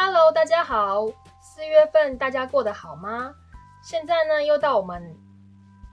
[0.00, 1.08] Hello，大家好，
[1.40, 3.34] 四月份大家过得好吗？
[3.82, 5.12] 现在呢，又到我们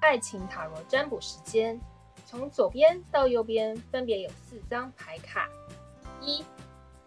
[0.00, 1.80] 爱情塔罗占卜时间。
[2.26, 5.48] 从左边到右边分别有四张牌卡，
[6.20, 6.44] 一、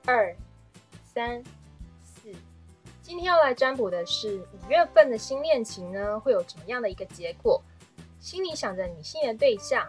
[0.06, 0.34] 二、
[1.04, 1.44] 三、
[2.02, 2.34] 四。
[3.02, 7.62] 今天要来占卜的是五月份的新恋情呢，会有怎么样的一个结果？
[8.22, 9.86] 心里想着你心仪的对象，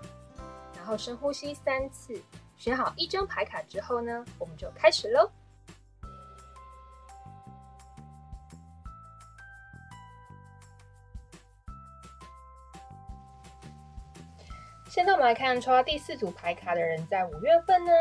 [0.74, 2.20] 然后深呼吸三次，
[2.56, 5.30] 选好一张牌卡之后呢，我们就开始喽。
[14.96, 17.92] 现在我们来看抽到第四组牌卡的人，在五月份呢，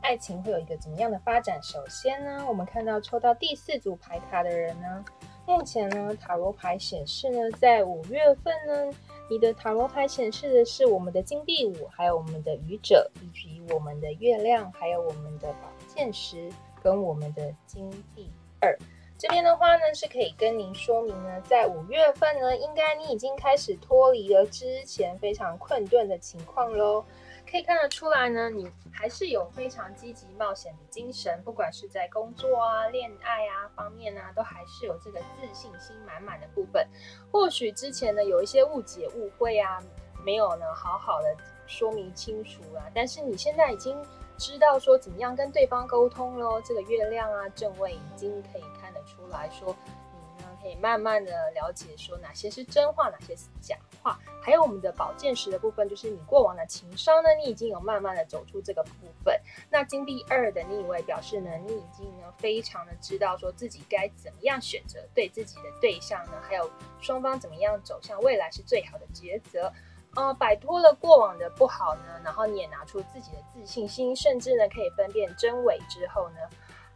[0.00, 1.60] 爱情会有一个怎么样的发展？
[1.60, 5.04] 首先呢，我们看到抽到第四组牌卡的人呢，
[5.44, 8.96] 目前呢，塔罗牌显示呢，在五月份呢，
[9.28, 16.48] 你的塔罗牌显示的是我们的金币五，还有我们的愚者，以及我们的月亮，还有我们的宝剑十，
[16.80, 18.78] 跟我们的金币二。
[19.16, 27.04] 这边的话呢，是可以跟您说明呢，在五月份呢，应该你已经开始脱离了之前非常困顿的情况喽。
[27.48, 36.86] 可以看得出来呢，你还是有非常积极冒险的精神，不管是在工作啊、恋爱啊方面啊，都还是有这个自信心满满的部分。
[37.30, 39.80] 或许之前呢有一些误解、误会啊，
[40.24, 43.96] 没有呢好好的说明清楚啊，但是你现在已经。
[44.36, 49.74] 知道说怎么样跟对方沟通咯，这个月亮啊正位已经可以看得出来说，
[50.12, 54.18] 你呢可以慢慢的了解说哪些是真话，哪些是假话。
[54.42, 58.90] 还有我们的宝剑十的部分，就是你过往的情商呢，你已经有慢慢的走出这个部
[59.24, 59.40] 分。
[59.70, 66.70] 那金币二的逆位表示呢，你已经呢非常的知道说自己该怎么样选择对自己的对象呢，还有
[67.00, 69.72] 双方怎么样走向未来是最好的抉择。
[70.16, 76.36] 呃，摆脱了过往的不好呢，然后你也拿出自己的自信心，甚至呢可以分辨真伪之后呢，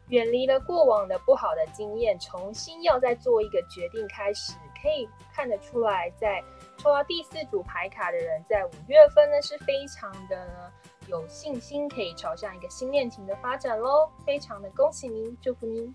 [0.08, 6.42] 远离了过往的不好的经验，重新要再做一个决定开始，可以看得出来，在
[6.76, 10.72] 抽到第四组牌卡的人，在五月份呢是非常的
[11.08, 15.92] 有信心，可以朝向一个新恋情的发展喽，非常的恭喜您，祝福您。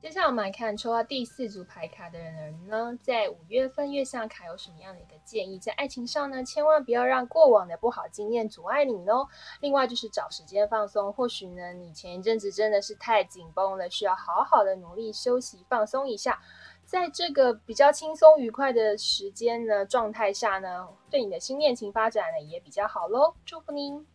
[0.00, 5.58] 接下来我们来看抽到第四组牌卡的人呢，在五月份月相卡有什么样的一个建议？
[5.58, 9.26] 在爱情上呢，千万不要让过往的不好经验阻碍你哦。
[9.60, 16.40] 另外就是找时间放松，或许呢，你前一阵子真的是太紧绷了，需要好好的努力休息放松一下。
[16.84, 23.34] 在这个比较轻松愉快的时间呢状态下呢，对你的新恋情发展呢也比较好喽。
[23.44, 24.06] 祝福您。